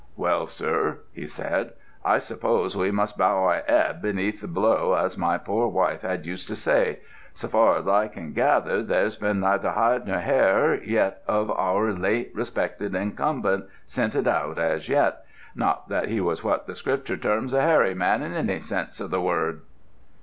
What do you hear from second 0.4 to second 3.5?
sir," he said, "I suppose we must bow